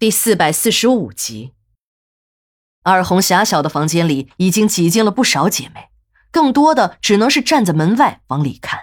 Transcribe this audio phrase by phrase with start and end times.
[0.00, 1.54] 第四百四十五集，
[2.84, 5.88] 二红狭小的房间里已经挤进了不少姐妹，
[6.30, 8.82] 更多的只能是站在门外往里看。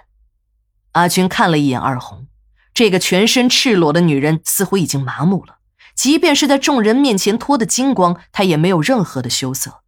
[0.92, 2.28] 阿军看了一眼二红，
[2.74, 5.60] 这个全身赤裸的女人似乎已经麻木了，
[5.96, 9.84] 即便是在众人面前脱得精光，她也没有任何的羞涩。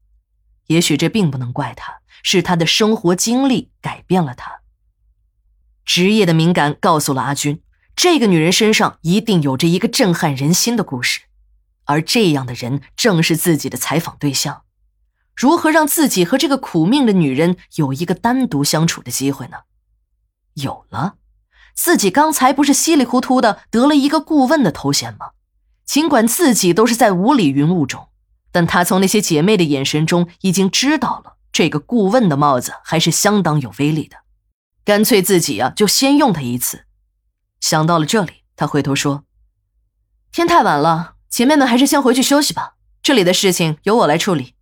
[0.67, 4.61] 也许这并不能怪她，是她的生活经历改变了她。
[5.83, 7.61] 职业的敏感告诉了阿军。
[7.97, 11.21] 这个女人身上一定有着一个震撼人心的故事，
[11.85, 14.61] 而这样的人正是自己的采访对象。
[15.35, 19.57] 如何让自己和这个苦命的女人有一个单独相处的机会呢？
[20.53, 21.15] 有了，
[21.75, 25.31] 自己刚才不是稀里糊涂的得了一个顾问的头衔吗？
[25.83, 28.09] 尽管自己都是在雾里云雾中，
[28.51, 34.17] 但他从那些姐妹的眼神中已经知道了，这个顾问的帽子还是相当有威力的。
[34.85, 36.83] 干脆自己啊，就先用他一次。
[37.59, 39.23] 想到了这里，他回头说
[40.31, 42.75] ：“天太晚了，姐妹们还是先回去休息吧。
[43.01, 44.55] 这里的事情由我来处理。”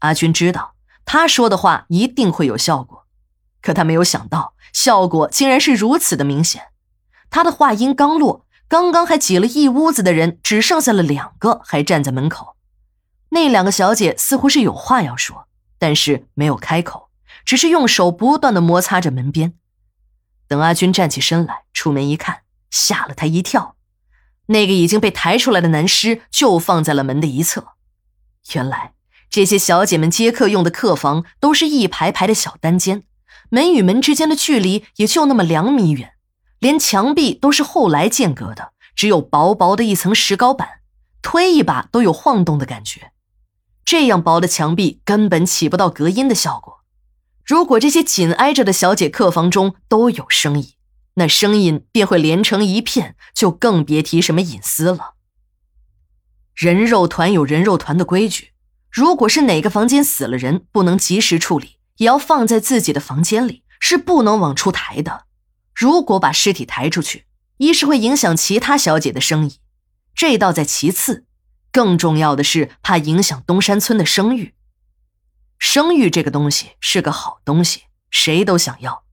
[0.00, 3.06] 阿军知道他说的话一定会有效果，
[3.62, 6.68] 可他没有想到效果竟然是如此的明显。
[7.30, 12.56] 他的话音刚落，刚刚还挤了一屋子的人只剩下了两个还站在门口。
[13.30, 17.10] 那两个小姐似乎是有话要说，但是没有开口，
[17.44, 19.54] 只是用手不断的摩擦着门边。
[20.48, 23.76] 等阿军站起身来，出门一看，吓了他一跳。
[24.46, 27.68] 那个已经被抬出来的男尸就放在了门的一侧。
[28.52, 28.92] 原来
[29.30, 33.04] 这些小姐们接客用的客房都是一排排的小单间，
[33.48, 36.12] 门与门之间的距离也就那么两米远，
[36.58, 40.80] 连墙壁都是后来间隔的，只有薄薄的一层石膏板，
[41.22, 43.12] 推一把都有晃动的感觉。
[43.84, 46.83] 这样薄的墙壁根本起不到隔音的效果。
[47.44, 50.72] 如果这些紧挨着的小姐客房中都有声音，
[51.14, 55.14] 那声音便会连成一片，就更别提什么隐私了。
[56.54, 58.52] 人肉团有人肉团的规矩，
[58.90, 65.24] 如果是哪个房间死了人，不能及时处理，也要放在自己的房间里，是不能往出抬的。
[65.74, 67.26] 如果把尸体抬出去，
[67.58, 69.58] 一是会影响其他小姐的生意，
[70.14, 71.26] 这倒在其次，
[71.70, 74.54] 更重要的是怕影响东山村的声誉。
[75.58, 79.04] 声誉这个东西是个好东西，谁都想要。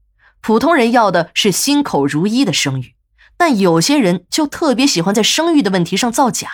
[0.41, 2.95] 普通人要的是心口如一的声誉，
[3.37, 6.49] 但有些人就特别喜欢在声誉的问题上造假，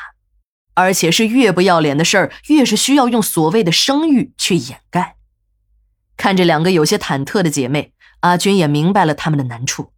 [0.74, 5.16] 而且是越不要脸的事儿，越是需要用所谓的声誉去掩盖。
[6.18, 9.94] 看着两个有些忐忑的姐妹，阿军也明白了他们的难处。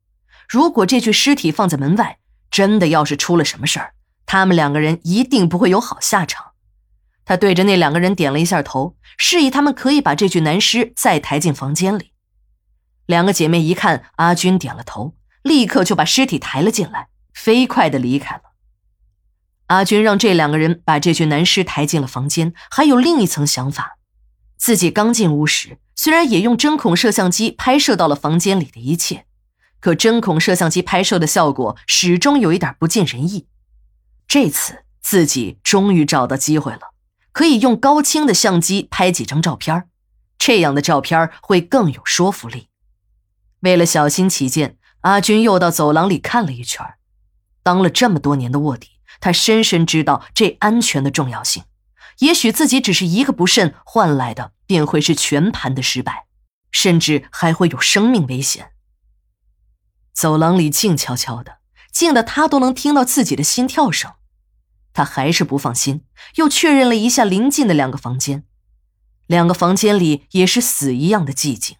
[0.47, 2.19] 如果这具尸体放在门外，
[2.51, 3.93] 真的要是出了什么事儿，
[4.25, 6.48] 他们两个人一定不会有好下场。
[7.29, 12.11] 他对着那两个人点了一下头，示意他们可以把这具男尸再抬进房间里。
[13.05, 15.13] 两个姐妹一看阿军点了头，
[15.43, 18.41] 立刻就把尸体抬了进来，飞快的离开了。
[19.67, 23.99] 阿军让这两个人把这具男尸抬进了房间，还有另一层想法：
[24.57, 29.27] 自己刚进屋时，虽然也用针孔摄像机拍摄到了房间里的一切，
[29.79, 33.45] 可针孔摄像机拍摄的效果始终有一点不尽人意。
[34.27, 36.95] 这次自己终于找到机会了。
[37.39, 39.87] 可以用高清的相机拍几张照片，
[40.37, 42.67] 这样的照片会更有说服力。
[43.61, 46.85] 为了小心起见，阿军又到走廊里看了一圈。
[47.63, 48.89] 当了这么多年的卧底，
[49.21, 51.63] 他深深知道这安全的重要性。
[52.17, 56.25] 也许自己只是一个不慎换来的，便会是全盘的失败，
[56.71, 58.71] 甚至还会有生命危险。
[60.13, 64.11] 走廊里静悄悄的，静的他都能听到自己的心跳声。
[64.93, 66.03] 他还是不放心，
[66.35, 68.43] 又确认了一下临近的两个房间，
[69.27, 71.77] 两个房间里也是死一样的寂静。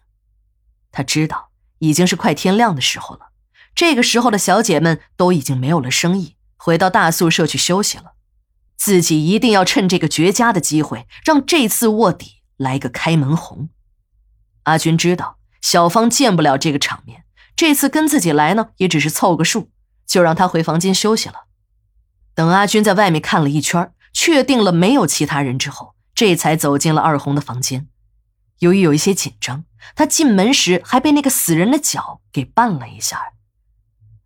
[0.92, 3.30] 他知道已经是快天亮的时候了，
[3.74, 8.12] 这个时候的小姐们都已经没有了生意，回到大宿舍去休息了。
[8.76, 13.68] 自己一定要趁这个绝佳的机会，让这次卧底来个开门红。
[14.62, 19.70] 阿军知道小芳见不了这个场面，这次跟自己来呢，也只是凑个数，
[20.06, 21.46] 就让她回房间休息了。
[22.40, 27.86] 等阿军在外面看了一圈，确定了没有其他人之后，这才走进了二红的房间。
[28.60, 33.34] 由于有一些紧张，他进门时还被那个死人的脚给绊了一下。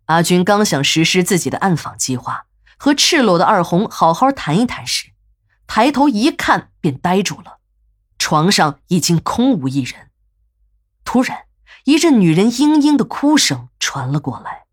[0.05, 2.45] 阿军刚想实施自己的暗访计划，
[2.77, 5.09] 和赤裸的二红好好谈一谈时，
[5.67, 7.57] 抬头一看便呆住了，
[8.17, 10.09] 床上已经空无一人。
[11.03, 11.47] 突然，
[11.83, 14.64] 一阵女人嘤嘤的哭声传了过来。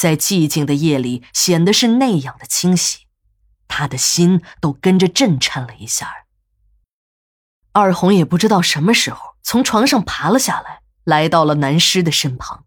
[0.00, 3.00] 在寂静的夜里，显得是那样的清晰，
[3.68, 6.24] 他的心都跟着震颤了一下。
[7.72, 12.64] 二红也不知道什么时候从床上爬了下来，来到了男尸的身旁，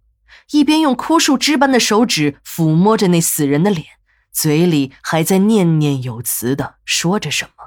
[0.52, 3.88] 一边用枯树枝般的手指抚摸着那死人的脸，
[4.32, 7.62] 嘴里还在念念有词的说着什么。